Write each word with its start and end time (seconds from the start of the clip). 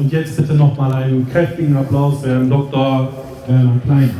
Und 0.00 0.10
jetzt 0.12 0.34
bitte 0.34 0.54
nochmal 0.54 0.90
einen 0.94 1.30
kräftigen 1.30 1.76
Applaus 1.76 2.22
für 2.22 2.30
Herrn 2.30 2.48
Dr. 2.48 3.12
Werner 3.46 3.78
Klein. 3.84 4.10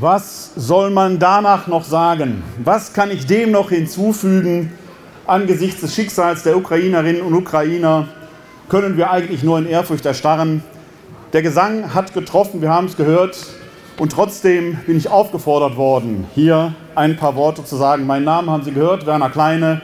Was 0.00 0.54
soll 0.56 0.88
man 0.88 1.18
danach 1.18 1.66
noch 1.66 1.84
sagen? 1.84 2.42
Was 2.64 2.94
kann 2.94 3.10
ich 3.10 3.26
dem 3.26 3.50
noch 3.50 3.68
hinzufügen? 3.68 4.72
Angesichts 5.26 5.82
des 5.82 5.94
Schicksals 5.94 6.42
der 6.42 6.56
Ukrainerinnen 6.56 7.20
und 7.20 7.34
Ukrainer 7.34 8.08
können 8.70 8.96
wir 8.96 9.10
eigentlich 9.10 9.42
nur 9.42 9.58
in 9.58 9.66
Ehrfurcht 9.66 10.06
erstarren. 10.06 10.64
Der 11.34 11.42
Gesang 11.42 11.92
hat 11.92 12.14
getroffen, 12.14 12.62
wir 12.62 12.70
haben 12.70 12.86
es 12.86 12.96
gehört. 12.96 13.36
Und 13.98 14.12
trotzdem 14.12 14.78
bin 14.86 14.96
ich 14.96 15.10
aufgefordert 15.10 15.76
worden, 15.76 16.26
hier 16.34 16.74
ein 16.94 17.16
paar 17.16 17.36
Worte 17.36 17.64
zu 17.64 17.76
sagen. 17.76 18.06
Meinen 18.06 18.24
Namen 18.24 18.50
haben 18.50 18.64
Sie 18.64 18.72
gehört, 18.72 19.06
Werner 19.06 19.30
Kleine 19.30 19.82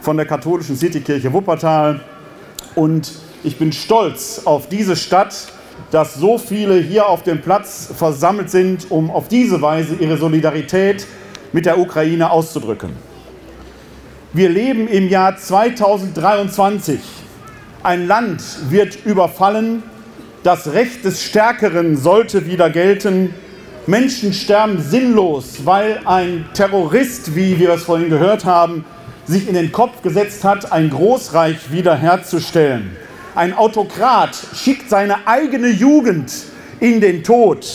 von 0.00 0.16
der 0.16 0.26
katholischen 0.26 0.76
Citykirche 0.76 1.32
Wuppertal. 1.32 2.00
Und 2.74 3.12
ich 3.44 3.58
bin 3.58 3.72
stolz 3.72 4.42
auf 4.44 4.68
diese 4.68 4.96
Stadt, 4.96 5.52
dass 5.90 6.14
so 6.14 6.38
viele 6.38 6.76
hier 6.76 7.08
auf 7.08 7.22
dem 7.22 7.40
Platz 7.40 7.90
versammelt 7.96 8.50
sind, 8.50 8.90
um 8.90 9.10
auf 9.10 9.28
diese 9.28 9.62
Weise 9.62 9.94
ihre 9.94 10.16
Solidarität 10.16 11.06
mit 11.52 11.66
der 11.66 11.78
Ukraine 11.78 12.30
auszudrücken. 12.30 12.90
Wir 14.32 14.48
leben 14.48 14.88
im 14.88 15.08
Jahr 15.08 15.36
2023. 15.36 17.00
Ein 17.82 18.06
Land 18.06 18.42
wird 18.70 19.06
überfallen. 19.06 19.82
Das 20.46 20.72
Recht 20.74 21.04
des 21.04 21.24
Stärkeren 21.24 21.96
sollte 21.96 22.46
wieder 22.46 22.70
gelten. 22.70 23.34
Menschen 23.88 24.32
sterben 24.32 24.80
sinnlos, 24.80 25.64
weil 25.64 25.98
ein 26.04 26.44
Terrorist, 26.54 27.34
wie 27.34 27.58
wir 27.58 27.70
es 27.70 27.82
vorhin 27.82 28.10
gehört 28.10 28.44
haben, 28.44 28.84
sich 29.24 29.48
in 29.48 29.54
den 29.54 29.72
Kopf 29.72 30.02
gesetzt 30.02 30.44
hat, 30.44 30.70
ein 30.70 30.90
Großreich 30.90 31.72
wiederherzustellen. 31.72 32.96
Ein 33.34 33.54
Autokrat 33.54 34.36
schickt 34.54 34.88
seine 34.88 35.26
eigene 35.26 35.66
Jugend 35.66 36.32
in 36.78 37.00
den 37.00 37.24
Tod, 37.24 37.66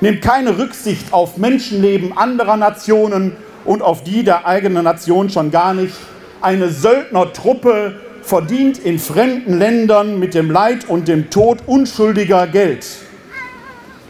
nimmt 0.00 0.22
keine 0.22 0.56
Rücksicht 0.56 1.12
auf 1.12 1.36
Menschenleben 1.36 2.16
anderer 2.16 2.56
Nationen 2.56 3.32
und 3.66 3.82
auf 3.82 4.02
die 4.02 4.24
der 4.24 4.46
eigenen 4.46 4.84
Nation 4.84 5.28
schon 5.28 5.50
gar 5.50 5.74
nicht. 5.74 5.92
Eine 6.40 6.70
Söldnertruppe 6.70 7.96
verdient 8.24 8.78
in 8.78 8.98
fremden 8.98 9.58
Ländern 9.58 10.18
mit 10.18 10.34
dem 10.34 10.50
Leid 10.50 10.88
und 10.88 11.08
dem 11.08 11.28
Tod 11.28 11.58
unschuldiger 11.66 12.46
Geld. 12.46 12.86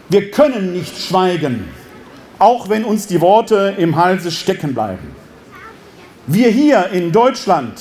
Wir 0.07 0.31
können 0.31 0.71
nicht 0.71 0.97
schweigen, 0.97 1.67
auch 2.39 2.69
wenn 2.69 2.85
uns 2.85 3.07
die 3.07 3.19
Worte 3.19 3.75
im 3.77 3.97
Halse 3.97 4.31
stecken 4.31 4.73
bleiben. 4.73 5.15
Wir 6.27 6.49
hier 6.49 6.89
in 6.91 7.11
Deutschland 7.11 7.73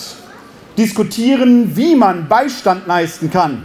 diskutieren, 0.77 1.77
wie 1.77 1.94
man 1.94 2.28
Beistand 2.28 2.86
leisten 2.86 3.30
kann. 3.30 3.62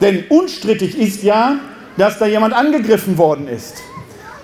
Denn 0.00 0.24
unstrittig 0.28 0.96
ist 0.98 1.22
ja, 1.22 1.56
dass 1.96 2.18
da 2.18 2.26
jemand 2.26 2.54
angegriffen 2.54 3.16
worden 3.16 3.48
ist. 3.48 3.76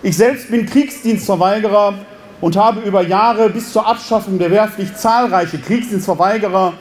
Ich 0.02 0.16
selbst 0.16 0.50
bin 0.50 0.66
Kriegsdienstverweigerer 0.66 1.94
und 2.40 2.56
habe 2.56 2.80
über 2.80 3.02
Jahre 3.02 3.50
bis 3.50 3.72
zur 3.72 3.86
Abschaffung 3.86 4.38
der 4.38 4.50
Wehrpflicht 4.50 4.98
zahlreiche 4.98 5.58
Kriegsdienstverweigerer 5.58 6.72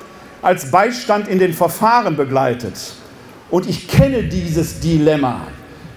als 0.43 0.69
Beistand 0.69 1.27
in 1.27 1.39
den 1.39 1.53
Verfahren 1.53 2.15
begleitet. 2.15 2.75
Und 3.49 3.67
ich 3.67 3.87
kenne 3.87 4.23
dieses 4.23 4.79
Dilemma. 4.79 5.47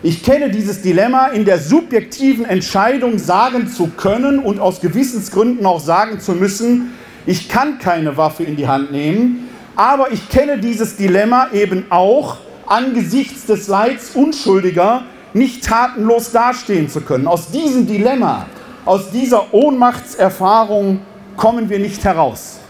Ich 0.03 0.22
kenne 0.22 0.50
dieses 0.50 0.83
Dilemma, 0.83 1.28
in 1.28 1.44
der 1.44 1.58
subjektiven 1.58 2.44
Entscheidung 2.44 3.19
sagen 3.19 3.66
zu 3.66 3.88
können 3.88 4.38
und 4.38 4.61
aus 4.61 4.80
Gewissensgründen 4.80 5.66
auch 5.66 5.80
sagen 5.80 6.20
zu 6.20 6.33
müssen, 6.33 6.92
ich 7.27 7.48
kann 7.48 7.78
keine 7.78 8.16
Waffe 8.16 8.44
in 8.44 8.55
die 8.55 8.69
Hand 8.69 8.92
nehmen, 8.92 9.48
aber 9.75 10.12
ich 10.12 10.28
kenne 10.28 10.58
dieses 10.58 10.97
Dilemma 10.97 11.48
eben 11.53 11.86
auch 11.91 12.36
angesichts 12.66 13.47
des 13.47 13.66
Leids 13.66 14.10
Unschuldiger 14.14 15.03
nicht 15.34 15.65
tatenlos 15.65 16.31
dastehen 16.31 16.88
zu 16.88 17.00
können. 17.00 17.26
Aus 17.26 17.50
diesem 17.50 17.87
Dilemma, 17.87 18.47
aus 18.84 19.10
dieser 19.10 19.53
Ohnmachtserfahrung 19.53 21.00
kommen 21.37 21.69
wir 21.69 21.81
nicht 21.81 22.04
heraus. 22.04 22.60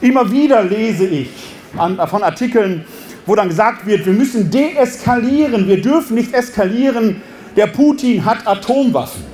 Immer 0.00 0.30
wieder 0.30 0.62
lese 0.62 1.06
ich 1.06 1.30
von 1.74 2.22
Artikeln, 2.22 2.84
wo 3.26 3.34
dann 3.34 3.48
gesagt 3.48 3.84
wird, 3.84 4.06
wir 4.06 4.12
müssen 4.12 4.50
deeskalieren, 4.50 5.66
wir 5.66 5.82
dürfen 5.82 6.14
nicht 6.14 6.32
eskalieren, 6.32 7.20
der 7.56 7.66
Putin 7.66 8.24
hat 8.24 8.46
Atomwaffen. 8.46 9.24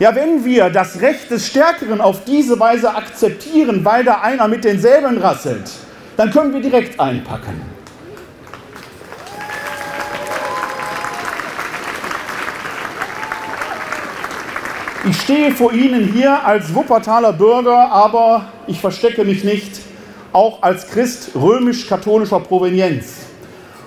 Ja, 0.00 0.14
wenn 0.14 0.44
wir 0.44 0.70
das 0.70 1.00
Recht 1.00 1.30
des 1.30 1.46
Stärkeren 1.46 2.00
auf 2.00 2.24
diese 2.24 2.58
Weise 2.60 2.94
akzeptieren, 2.94 3.84
weil 3.84 4.04
da 4.04 4.20
einer 4.20 4.46
mit 4.46 4.64
den 4.64 4.80
Säbeln 4.80 5.18
rasselt, 5.18 5.70
dann 6.16 6.30
können 6.30 6.52
wir 6.52 6.60
direkt 6.60 6.98
einpacken. 7.00 7.62
Ich 15.08 15.20
stehe 15.22 15.52
vor 15.52 15.72
Ihnen 15.72 16.12
hier 16.12 16.44
als 16.44 16.74
Wuppertaler 16.74 17.32
Bürger, 17.32 17.90
aber 17.90 18.46
ich 18.68 18.80
verstecke 18.80 19.24
mich 19.24 19.44
nicht, 19.44 19.80
auch 20.32 20.62
als 20.62 20.88
Christ 20.88 21.30
römisch-katholischer 21.34 22.40
Provenienz. 22.40 23.06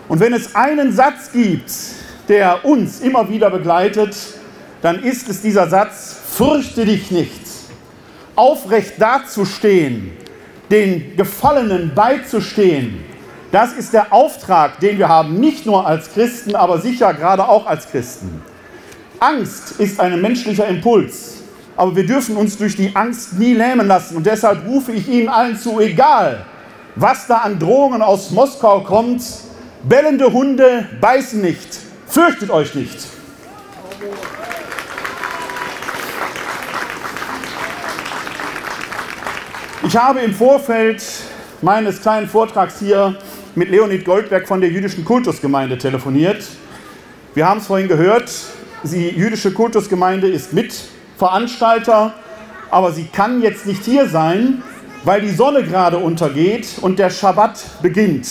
Und 0.09 0.19
wenn 0.19 0.33
es 0.33 0.55
einen 0.55 0.91
Satz 0.91 1.31
gibt, 1.31 1.71
der 2.27 2.65
uns 2.65 2.99
immer 2.99 3.29
wieder 3.29 3.49
begleitet, 3.49 4.15
dann 4.81 5.03
ist 5.03 5.29
es 5.29 5.41
dieser 5.41 5.69
Satz, 5.69 6.17
fürchte 6.31 6.85
dich 6.85 7.11
nicht. 7.11 7.39
Aufrecht 8.35 8.93
dazustehen, 8.99 10.11
den 10.69 11.15
Gefallenen 11.15 11.93
beizustehen, 11.93 13.03
das 13.51 13.73
ist 13.73 13.91
der 13.91 14.13
Auftrag, 14.13 14.79
den 14.79 14.97
wir 14.97 15.09
haben, 15.09 15.39
nicht 15.39 15.65
nur 15.65 15.85
als 15.85 16.13
Christen, 16.13 16.55
aber 16.55 16.79
sicher 16.79 17.13
gerade 17.13 17.47
auch 17.47 17.65
als 17.65 17.89
Christen. 17.89 18.41
Angst 19.19 19.73
ist 19.77 19.99
ein 19.99 20.21
menschlicher 20.21 20.67
Impuls, 20.67 21.40
aber 21.81 21.95
wir 21.95 22.05
dürfen 22.05 22.37
uns 22.37 22.59
durch 22.59 22.75
die 22.75 22.95
Angst 22.95 23.33
nie 23.39 23.55
lähmen 23.55 23.87
lassen. 23.87 24.15
Und 24.15 24.27
deshalb 24.27 24.67
rufe 24.67 24.91
ich 24.91 25.07
Ihnen 25.07 25.29
allen 25.29 25.57
zu, 25.57 25.79
egal 25.79 26.45
was 26.93 27.25
da 27.25 27.37
an 27.37 27.57
Drohungen 27.57 28.03
aus 28.03 28.29
Moskau 28.29 28.81
kommt, 28.81 29.23
bellende 29.81 30.31
Hunde 30.31 30.87
beißen 31.01 31.41
nicht, 31.41 31.79
fürchtet 32.05 32.51
euch 32.51 32.75
nicht. 32.75 32.99
Ich 39.81 39.97
habe 39.97 40.19
im 40.19 40.35
Vorfeld 40.35 41.01
meines 41.63 41.99
kleinen 41.99 42.27
Vortrags 42.27 42.75
hier 42.77 43.15
mit 43.55 43.71
Leonid 43.71 44.05
Goldberg 44.05 44.47
von 44.47 44.61
der 44.61 44.69
jüdischen 44.69 45.03
Kultusgemeinde 45.03 45.79
telefoniert. 45.79 46.43
Wir 47.33 47.49
haben 47.49 47.59
es 47.59 47.65
vorhin 47.65 47.87
gehört, 47.87 48.31
die 48.83 49.09
jüdische 49.09 49.51
Kultusgemeinde 49.51 50.27
ist 50.29 50.53
Mitveranstalter, 51.21 52.13
aber 52.71 52.91
sie 52.91 53.03
kann 53.03 53.43
jetzt 53.43 53.67
nicht 53.67 53.85
hier 53.85 54.07
sein, 54.07 54.63
weil 55.03 55.21
die 55.21 55.29
Sonne 55.29 55.61
gerade 55.63 55.97
untergeht 55.97 56.67
und 56.81 56.97
der 56.97 57.11
Schabbat 57.11 57.63
beginnt. 57.83 58.27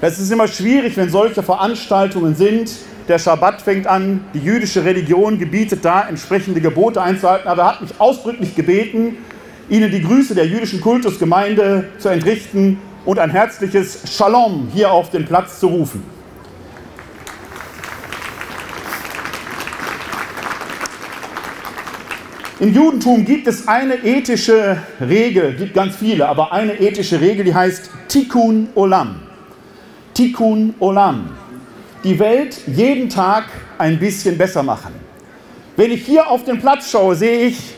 Es 0.00 0.18
ist 0.18 0.32
immer 0.32 0.48
schwierig, 0.48 0.96
wenn 0.96 1.10
solche 1.10 1.44
Veranstaltungen 1.44 2.34
sind. 2.34 2.72
Der 3.06 3.20
Schabbat 3.20 3.62
fängt 3.62 3.86
an, 3.86 4.24
die 4.34 4.40
jüdische 4.40 4.84
Religion 4.84 5.38
gebietet 5.38 5.84
da 5.84 6.08
entsprechende 6.08 6.60
Gebote 6.60 7.00
einzuhalten, 7.00 7.46
aber 7.46 7.62
er 7.62 7.68
hat 7.68 7.82
mich 7.82 8.00
ausdrücklich 8.00 8.56
gebeten, 8.56 9.18
Ihnen 9.68 9.90
die 9.90 10.02
Grüße 10.02 10.34
der 10.34 10.46
jüdischen 10.46 10.80
Kultusgemeinde 10.80 11.88
zu 11.98 12.08
entrichten 12.08 12.78
und 13.04 13.18
ein 13.18 13.30
herzliches 13.30 14.00
Shalom 14.12 14.68
hier 14.74 14.90
auf 14.90 15.10
den 15.10 15.24
Platz 15.24 15.60
zu 15.60 15.68
rufen. 15.68 16.13
Im 22.60 22.72
Judentum 22.72 23.24
gibt 23.24 23.48
es 23.48 23.66
eine 23.66 23.96
ethische 24.04 24.78
Regel, 25.00 25.54
gibt 25.54 25.74
ganz 25.74 25.96
viele, 25.96 26.28
aber 26.28 26.52
eine 26.52 26.80
ethische 26.80 27.20
Regel, 27.20 27.44
die 27.44 27.54
heißt 27.54 27.90
Tikkun 28.08 28.68
Olam. 28.76 29.22
Tikkun 30.14 30.74
Olam. 30.78 31.30
Die 32.04 32.16
Welt 32.18 32.56
jeden 32.66 33.08
Tag 33.08 33.44
ein 33.76 33.98
bisschen 33.98 34.38
besser 34.38 34.62
machen. 34.62 34.92
Wenn 35.76 35.90
ich 35.90 36.06
hier 36.06 36.28
auf 36.28 36.44
den 36.44 36.60
Platz 36.60 36.90
schaue, 36.90 37.16
sehe 37.16 37.46
ich, 37.46 37.74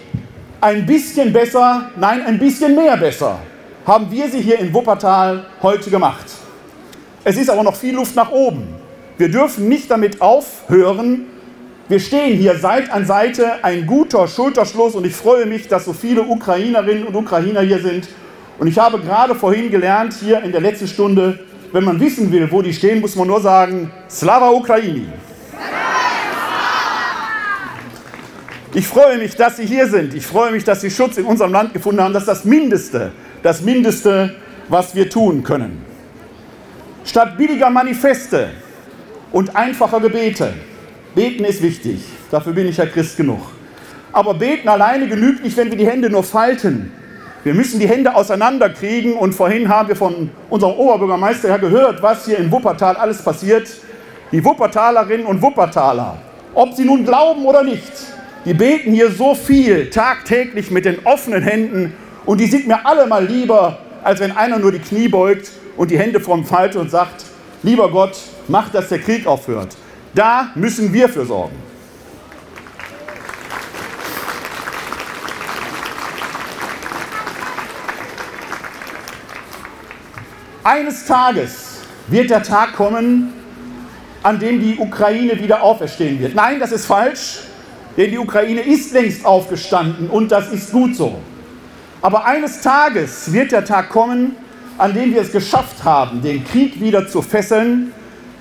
ein 0.61 0.85
bisschen 0.85 1.33
besser, 1.33 1.91
nein, 1.99 2.23
ein 2.23 2.39
bisschen 2.39 2.75
mehr 2.75 2.97
besser 2.97 3.39
haben 3.87 4.11
wir 4.11 4.29
sie 4.29 4.41
hier 4.41 4.59
in 4.59 4.75
Wuppertal 4.75 5.47
heute 5.63 5.91
gemacht. 5.91 6.27
Es 7.23 7.37
ist 7.37 7.49
aber 7.49 7.63
noch 7.63 7.77
viel 7.77 7.95
Luft 7.95 8.17
nach 8.17 8.33
oben. 8.33 8.75
Wir 9.17 9.31
dürfen 9.31 9.69
nicht 9.69 9.91
damit 9.91 10.21
aufhören. 10.21 11.27
Wir 11.89 12.01
stehen 12.01 12.37
hier 12.37 12.59
Seite 12.59 12.93
an 12.93 13.07
Seite, 13.07 13.63
ein 13.63 13.87
guter 13.87 14.27
Schulterschluss 14.27 14.97
und 14.97 15.07
ich 15.07 15.15
freue 15.15 15.47
mich, 15.47 15.69
dass 15.69 15.85
so 15.85 15.93
viele 15.93 16.23
Ukrainerinnen 16.23 17.07
und 17.07 17.15
Ukrainer 17.15 17.61
hier 17.61 17.79
sind. 17.79 18.09
Und 18.59 18.67
ich 18.67 18.77
habe 18.77 18.99
gerade 18.99 19.37
vorhin 19.37 19.71
gelernt, 19.71 20.13
hier 20.15 20.43
in 20.43 20.51
der 20.51 20.61
letzten 20.61 20.89
Stunde, 20.89 21.39
wenn 21.71 21.85
man 21.85 22.01
wissen 22.01 22.33
will, 22.33 22.51
wo 22.51 22.61
die 22.61 22.73
stehen, 22.73 23.01
muss 23.01 23.15
man 23.15 23.29
nur 23.29 23.41
sagen, 23.41 23.93
Slava 24.11 24.51
Ukraini. 24.51 25.07
Ich 28.75 28.89
freue 28.89 29.19
mich, 29.19 29.37
dass 29.37 29.57
Sie 29.59 29.65
hier 29.65 29.87
sind. 29.87 30.13
Ich 30.13 30.27
freue 30.27 30.51
mich, 30.51 30.65
dass 30.65 30.81
Sie 30.81 30.91
Schutz 30.91 31.19
in 31.19 31.25
unserem 31.25 31.53
Land 31.53 31.73
gefunden 31.73 32.03
haben. 32.03 32.13
Das 32.13 32.25
ist 32.25 32.29
das 32.29 32.45
Mindeste, 32.45 33.13
das 33.45 33.61
Mindeste, 33.61 34.35
was 34.69 34.93
wir 34.97 35.09
tun 35.09 35.45
können. 35.45 35.85
Statt 37.05 37.39
billiger 37.39 37.71
Manifeste 37.71 38.49
und 39.31 39.55
einfacher 39.55 40.01
Gebete. 40.01 40.53
Beten 41.17 41.47
ist 41.47 41.63
wichtig. 41.63 42.03
Dafür 42.31 42.53
bin 42.53 42.69
ich 42.69 42.77
ja 42.77 42.85
Christ 42.85 43.17
genug. 43.17 43.41
Aber 44.13 44.35
beten 44.35 44.69
alleine 44.69 45.09
genügt 45.09 45.43
nicht, 45.43 45.57
wenn 45.57 45.71
wir 45.71 45.79
die 45.79 45.87
Hände 45.87 46.11
nur 46.11 46.23
falten. 46.23 46.93
Wir 47.43 47.55
müssen 47.55 47.81
die 47.81 47.89
Hände 47.89 48.15
auseinanderkriegen 48.15 49.15
und 49.15 49.33
vorhin 49.33 49.71
haben 49.71 49.89
wir 49.89 49.97
von 49.97 50.29
unserem 50.51 50.75
Oberbürgermeister 50.75 51.49
her 51.49 51.59
gehört, 51.59 52.03
was 52.03 52.27
hier 52.27 52.37
in 52.37 52.53
Wuppertal 52.53 52.97
alles 52.97 53.23
passiert. 53.23 53.67
Die 54.31 54.45
Wuppertalerinnen 54.45 55.25
und 55.25 55.41
Wuppertaler, 55.41 56.19
ob 56.53 56.75
sie 56.75 56.85
nun 56.85 57.07
glauben 57.07 57.47
oder 57.47 57.63
nicht, 57.63 57.93
die 58.45 58.53
beten 58.53 58.93
hier 58.93 59.11
so 59.11 59.35
viel 59.35 59.89
tagtäglich 59.89 60.71
mit 60.71 60.85
den 60.85 60.99
offenen 61.07 61.43
Händen 61.43 61.95
und 62.27 62.43
die 62.43 62.47
sind 62.47 62.67
mir 62.67 62.85
alle 62.85 63.07
mal 63.07 63.25
lieber, 63.25 63.79
als 64.05 64.21
wenn 64.21 64.33
einer 64.33 64.59
nur 64.59 64.73
die 64.73 64.81
Knie 64.81 65.09
beugt 65.09 65.51
und 65.79 65.91
die 65.91 65.99
Hände 65.99 66.21
vorm 66.21 66.45
Falten 66.45 66.77
und 66.77 66.91
sagt, 66.91 67.25
lieber 67.63 67.91
Gott, 67.91 68.19
mach, 68.49 68.69
dass 68.69 68.91
der 68.91 68.99
Krieg 68.99 69.27
aufhört. 69.27 69.77
Da 70.17 70.51
müssen 70.55 70.95
wir 70.95 71.11
für 71.11 71.27
sorgen. 71.27 71.57
Eines 80.65 81.05
Tages 81.05 81.81
wird 82.09 82.31
der 82.31 82.43
Tag 82.43 82.73
kommen, 82.73 83.35
an 84.23 84.39
dem 84.39 84.59
die 84.59 84.79
Ukraine 84.79 85.39
wieder 85.39 85.63
auferstehen 85.63 86.19
wird. 86.19 86.35
Nein, 86.35 86.61
das 86.61 86.73
ist 86.73 86.87
falsch. 86.87 87.41
Denn 87.99 88.11
die 88.11 88.19
Ukraine 88.19 88.63
ist 88.63 88.93
längst 88.93 89.25
aufgestanden 89.25 90.09
und 90.09 90.33
das 90.33 90.51
ist 90.51 90.73
gut 90.73 90.97
so. 90.97 91.21
Aber 92.01 92.25
eines 92.25 92.63
Tages 92.63 93.33
wird 93.33 93.53
der 93.53 93.67
Tag 93.67 93.91
kommen, 93.91 94.35
an 94.79 94.95
dem 94.95 95.13
wir 95.13 95.21
es 95.21 95.31
geschafft 95.31 95.85
haben, 95.85 96.23
den 96.23 96.43
Krieg 96.43 96.81
wieder 96.81 97.07
zu 97.07 97.21
fesseln, 97.21 97.93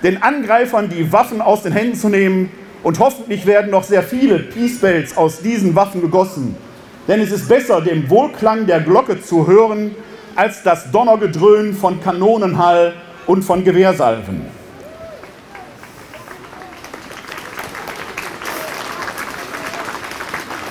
den 0.04 0.22
Angreifern 0.22 0.90
die 0.90 1.12
Waffen 1.12 1.42
aus 1.42 1.64
den 1.64 1.74
Händen 1.74 1.96
zu 1.96 2.10
nehmen 2.10 2.52
und 2.84 3.00
hoffentlich 3.00 3.46
werden 3.46 3.72
noch 3.72 3.84
sehr 3.84 4.04
viele 4.04 4.40
Peace 4.40 4.80
Bells 4.80 5.18
aus 5.18 5.40
diesen 5.40 5.76
Waffen 5.76 6.02
gegossen. 6.02 6.56
Denn 7.08 7.22
es 7.22 7.32
ist 7.32 7.48
besser, 7.48 7.82
dem 7.82 8.10
Wohlklang 8.10 8.66
der 8.66 8.82
Glocke 8.82 9.22
zu 9.22 9.48
hören, 9.48 9.96
als 10.36 10.64
das 10.64 10.92
Donnergedröhn 10.92 11.74
von 11.74 12.02
Kanonenhall 12.02 12.94
und 13.26 13.44
von 13.44 13.64
Gewehrsalven. 13.64 14.42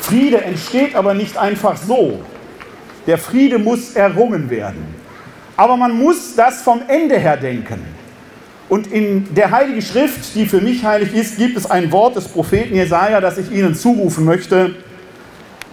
Friede 0.02 0.42
entsteht 0.42 0.94
aber 0.94 1.14
nicht 1.14 1.36
einfach 1.36 1.76
so. 1.76 2.20
Der 3.06 3.18
Friede 3.18 3.58
muss 3.58 3.94
errungen 3.96 4.50
werden. 4.50 4.94
Aber 5.56 5.76
man 5.76 5.92
muss 5.92 6.34
das 6.36 6.62
vom 6.62 6.82
Ende 6.88 7.18
her 7.18 7.36
denken. 7.36 7.93
Und 8.68 8.86
in 8.86 9.34
der 9.34 9.50
Heiligen 9.50 9.82
Schrift, 9.82 10.34
die 10.34 10.46
für 10.46 10.60
mich 10.60 10.84
heilig 10.84 11.14
ist, 11.14 11.36
gibt 11.36 11.56
es 11.56 11.70
ein 11.70 11.92
Wort 11.92 12.16
des 12.16 12.28
Propheten 12.28 12.74
Jesaja, 12.74 13.20
das 13.20 13.38
ich 13.38 13.50
Ihnen 13.50 13.74
zurufen 13.74 14.24
möchte. 14.24 14.74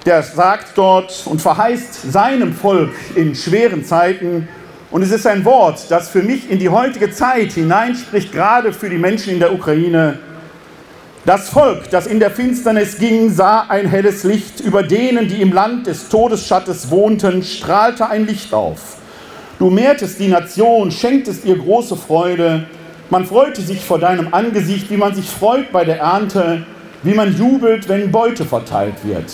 Der 0.06 0.24
sagt 0.24 0.78
dort 0.78 1.24
und 1.26 1.42
verheißt 1.42 2.12
seinem 2.12 2.54
Volk 2.54 2.92
in 3.16 3.36
schweren 3.36 3.86
Zeiten. 3.86 4.48
Und 4.90 5.04
es 5.04 5.12
ist 5.12 5.26
ein 5.26 5.46
Wort, 5.46 5.86
das 5.90 6.10
für 6.10 6.22
mich 6.22 6.52
in 6.52 6.60
die 6.60 6.68
heutige 6.68 7.12
Zeit 7.12 7.54
hineinspricht, 7.54 8.34
gerade 8.34 8.74
für 8.74 8.90
die 8.90 8.98
Menschen 8.98 9.34
in 9.34 9.40
der 9.40 9.54
Ukraine. 9.54 10.20
Das 11.24 11.50
Volk, 11.50 11.90
das 11.92 12.08
in 12.08 12.20
der 12.20 12.32
Finsternis 12.32 12.98
ging, 12.98 13.32
sah 13.32 13.68
ein 13.70 13.88
helles 13.88 14.24
Licht. 14.24 14.60
Über 14.60 14.84
denen, 14.84 15.28
die 15.28 15.42
im 15.42 15.54
Land 15.54 15.88
des 15.88 16.10
Todesschattes 16.10 16.90
wohnten, 16.90 17.44
strahlte 17.44 18.10
ein 18.10 18.26
Licht 18.26 18.54
auf. 18.54 18.98
Du 19.60 19.70
mehrtest 19.70 20.20
die 20.20 20.28
Nation, 20.28 20.92
schenktest 20.92 21.46
ihr 21.46 21.58
große 21.58 21.96
Freude. 21.96 22.66
Man 23.12 23.26
freute 23.26 23.62
sich 23.62 23.82
vor 23.82 24.00
deinem 24.00 24.34
Angesicht, 24.34 24.90
wie 24.90 24.96
man 24.96 25.14
sich 25.14 25.30
freut 25.30 25.74
bei 25.74 25.84
der 25.84 26.00
Ernte, 26.00 26.66
wie 27.04 27.14
man 27.14 27.36
jubelt, 27.36 27.90
wenn 27.90 28.10
Beute 28.10 28.46
verteilt 28.46 29.04
wird. 29.04 29.34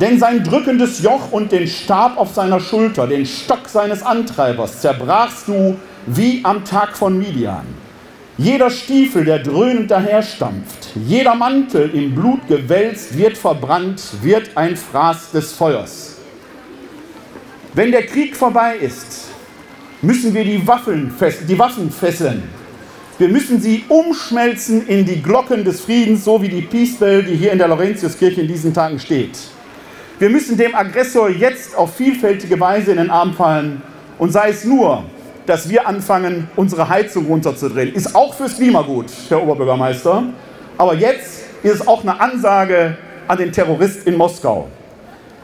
Denn 0.00 0.18
sein 0.18 0.42
drückendes 0.42 1.02
Joch 1.02 1.30
und 1.30 1.52
den 1.52 1.66
Stab 1.66 2.16
auf 2.16 2.32
seiner 2.32 2.60
Schulter, 2.60 3.06
den 3.06 3.26
Stock 3.26 3.68
seines 3.68 4.02
Antreibers, 4.02 4.80
zerbrachst 4.80 5.48
du 5.48 5.76
wie 6.06 6.40
am 6.44 6.64
Tag 6.64 6.96
von 6.96 7.18
Midian. 7.18 7.66
Jeder 8.38 8.70
Stiefel, 8.70 9.26
der 9.26 9.40
dröhnend 9.40 9.90
daherstampft, 9.90 10.88
jeder 10.94 11.34
Mantel 11.34 11.90
im 11.90 12.14
Blut 12.14 12.48
gewälzt, 12.48 13.18
wird 13.18 13.36
verbrannt, 13.36 14.02
wird 14.22 14.56
ein 14.56 14.78
Fraß 14.78 15.30
des 15.32 15.52
Feuers. 15.52 16.16
Wenn 17.74 17.92
der 17.92 18.06
Krieg 18.06 18.34
vorbei 18.34 18.76
ist, 18.76 19.26
müssen 20.00 20.32
wir 20.32 20.44
die 20.44 20.66
Waffen, 20.66 21.12
die 21.46 21.58
Waffen 21.58 21.90
fesseln. 21.90 22.63
Wir 23.18 23.28
müssen 23.28 23.60
sie 23.60 23.84
umschmelzen 23.88 24.86
in 24.88 25.04
die 25.04 25.22
Glocken 25.22 25.64
des 25.64 25.80
Friedens, 25.80 26.24
so 26.24 26.42
wie 26.42 26.48
die 26.48 26.62
Peace 26.62 26.96
Bell, 26.96 27.22
die 27.22 27.36
hier 27.36 27.52
in 27.52 27.58
der 27.58 27.68
Laurentiuskirche 27.68 28.40
in 28.40 28.48
diesen 28.48 28.74
Tagen 28.74 28.98
steht. 28.98 29.38
Wir 30.18 30.30
müssen 30.30 30.56
dem 30.56 30.74
Aggressor 30.74 31.28
jetzt 31.28 31.76
auf 31.76 31.94
vielfältige 31.94 32.58
Weise 32.58 32.90
in 32.92 32.96
den 32.96 33.10
Arm 33.10 33.34
fallen 33.34 33.82
und 34.18 34.32
sei 34.32 34.50
es 34.50 34.64
nur 34.64 35.04
dass 35.46 35.68
wir 35.68 35.86
anfangen, 35.86 36.48
unsere 36.56 36.88
Heizung 36.88 37.26
runterzudrehen. 37.26 37.94
Ist 37.94 38.14
auch 38.14 38.34
fürs 38.34 38.56
Klima 38.56 38.82
gut, 38.82 39.06
Herr 39.28 39.42
Oberbürgermeister. 39.42 40.24
Aber 40.78 40.94
jetzt 40.94 41.44
ist 41.62 41.74
es 41.74 41.86
auch 41.86 42.02
eine 42.02 42.18
Ansage 42.20 42.96
an 43.28 43.38
den 43.38 43.52
Terrorist 43.52 44.06
in 44.06 44.16
Moskau. 44.16 44.68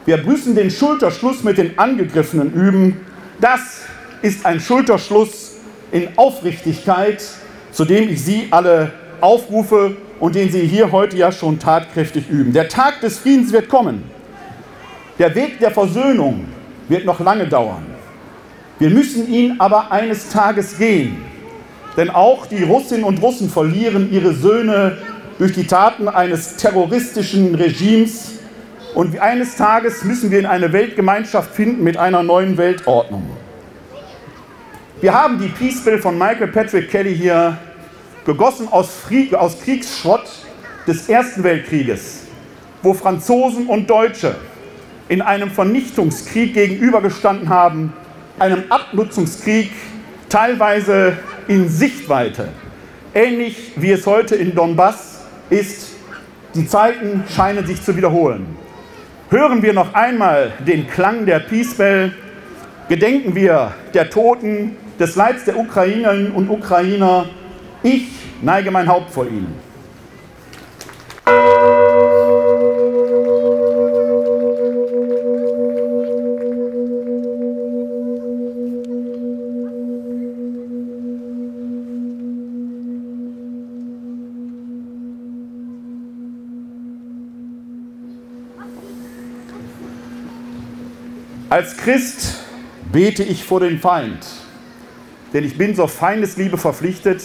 Wir 0.05 0.17
müssen 0.17 0.55
den 0.55 0.71
Schulterschluss 0.71 1.43
mit 1.43 1.57
den 1.57 1.77
Angegriffenen 1.77 2.51
üben. 2.53 3.01
Das 3.39 3.81
ist 4.21 4.45
ein 4.45 4.59
Schulterschluss 4.59 5.55
in 5.91 6.07
Aufrichtigkeit, 6.15 7.23
zu 7.71 7.85
dem 7.85 8.09
ich 8.09 8.23
Sie 8.23 8.47
alle 8.51 8.91
aufrufe 9.21 9.95
und 10.19 10.35
den 10.35 10.51
Sie 10.51 10.61
hier 10.61 10.91
heute 10.91 11.17
ja 11.17 11.31
schon 11.31 11.59
tatkräftig 11.59 12.29
üben. 12.29 12.53
Der 12.53 12.69
Tag 12.69 13.01
des 13.01 13.19
Friedens 13.19 13.51
wird 13.51 13.69
kommen. 13.69 14.03
Der 15.19 15.33
Weg 15.35 15.59
der 15.59 15.71
Versöhnung 15.71 16.45
wird 16.87 17.05
noch 17.05 17.19
lange 17.19 17.47
dauern. 17.47 17.85
Wir 18.79 18.89
müssen 18.89 19.31
ihn 19.31 19.55
aber 19.59 19.91
eines 19.91 20.29
Tages 20.29 20.77
gehen. 20.77 21.17
Denn 21.97 22.09
auch 22.09 22.45
die 22.45 22.63
Russinnen 22.63 23.03
und 23.03 23.21
Russen 23.21 23.49
verlieren 23.49 24.11
ihre 24.11 24.33
Söhne 24.33 24.97
durch 25.37 25.53
die 25.53 25.67
Taten 25.67 26.07
eines 26.07 26.55
terroristischen 26.55 27.55
Regimes. 27.55 28.33
Und 28.95 29.19
eines 29.19 29.55
Tages 29.55 30.03
müssen 30.03 30.31
wir 30.31 30.39
in 30.39 30.45
eine 30.45 30.73
Weltgemeinschaft 30.73 31.53
finden 31.53 31.83
mit 31.83 31.97
einer 31.97 32.23
neuen 32.23 32.57
Weltordnung. 32.57 33.29
Wir 35.01 35.15
haben 35.15 35.39
die 35.39 35.47
Peace 35.47 35.83
Bill 35.83 35.97
von 35.97 36.15
Michael 36.15 36.49
Patrick 36.49 36.91
Kelly 36.91 37.15
hier 37.15 37.57
gegossen 38.23 38.67
aus, 38.69 38.91
Fried, 38.93 39.33
aus 39.33 39.59
Kriegsschrott 39.59 40.29
des 40.85 41.09
Ersten 41.09 41.43
Weltkrieges, 41.43 42.27
wo 42.83 42.93
Franzosen 42.93 43.65
und 43.65 43.89
Deutsche 43.89 44.35
in 45.09 45.23
einem 45.23 45.49
Vernichtungskrieg 45.49 46.53
gegenübergestanden 46.53 47.49
haben, 47.49 47.93
einem 48.37 48.65
Abnutzungskrieg 48.69 49.71
teilweise 50.29 51.17
in 51.47 51.67
Sichtweite. 51.67 52.49
Ähnlich 53.15 53.71
wie 53.77 53.93
es 53.93 54.05
heute 54.05 54.35
in 54.35 54.53
Donbass 54.53 55.21
ist, 55.49 55.95
die 56.53 56.67
Zeiten 56.67 57.23
scheinen 57.35 57.65
sich 57.65 57.81
zu 57.81 57.97
wiederholen. 57.97 58.45
Hören 59.31 59.63
wir 59.63 59.73
noch 59.73 59.95
einmal 59.95 60.51
den 60.59 60.87
Klang 60.87 61.25
der 61.25 61.39
Peace 61.39 61.73
Bell, 61.73 62.13
gedenken 62.87 63.33
wir 63.33 63.73
der 63.95 64.07
Toten, 64.11 64.77
des 65.01 65.15
Leids 65.15 65.45
der 65.45 65.57
Ukrainerinnen 65.57 66.31
und 66.31 66.49
Ukrainer. 66.49 67.25
Ich 67.81 68.03
neige 68.41 68.69
mein 68.69 68.87
Haupt 68.87 69.09
vor 69.09 69.25
ihnen. 69.25 69.55
Als 91.49 91.75
Christ 91.75 92.39
bete 92.91 93.23
ich 93.23 93.43
vor 93.43 93.59
den 93.59 93.79
Feind, 93.79 94.25
denn 95.33 95.43
ich 95.43 95.57
bin 95.57 95.75
zur 95.75 95.87
Feindesliebe 95.87 96.57
verpflichtet, 96.57 97.21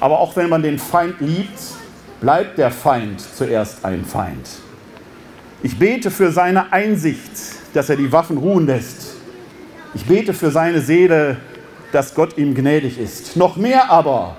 aber 0.00 0.18
auch 0.18 0.36
wenn 0.36 0.48
man 0.48 0.62
den 0.62 0.78
Feind 0.78 1.20
liebt, 1.20 1.58
bleibt 2.20 2.58
der 2.58 2.70
Feind 2.70 3.20
zuerst 3.20 3.84
ein 3.84 4.04
Feind. 4.04 4.48
Ich 5.62 5.78
bete 5.78 6.10
für 6.10 6.30
seine 6.30 6.72
Einsicht, 6.72 7.32
dass 7.74 7.90
er 7.90 7.96
die 7.96 8.12
Waffen 8.12 8.38
ruhen 8.38 8.66
lässt. 8.66 9.14
Ich 9.94 10.04
bete 10.04 10.34
für 10.34 10.50
seine 10.50 10.80
Seele, 10.80 11.38
dass 11.92 12.14
Gott 12.14 12.38
ihm 12.38 12.54
gnädig 12.54 12.98
ist. 12.98 13.36
Noch 13.36 13.56
mehr 13.56 13.90
aber, 13.90 14.36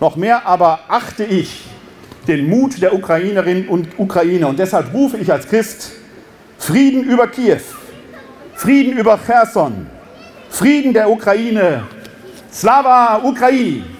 noch 0.00 0.16
mehr 0.16 0.46
aber 0.46 0.80
achte 0.88 1.24
ich 1.24 1.64
den 2.26 2.48
Mut 2.48 2.82
der 2.82 2.94
Ukrainerinnen 2.94 3.68
und 3.68 3.98
Ukrainer. 3.98 4.48
Und 4.48 4.58
deshalb 4.58 4.92
rufe 4.92 5.16
ich 5.16 5.32
als 5.32 5.48
Christ 5.48 5.92
Frieden 6.58 7.04
über 7.04 7.28
Kiew, 7.28 7.60
Frieden 8.54 8.98
über 8.98 9.18
Cherson, 9.24 9.86
Frieden 10.50 10.92
der 10.92 11.08
Ukraine. 11.08 11.84
Slava 12.58 13.20
Ukraini! 13.22 13.97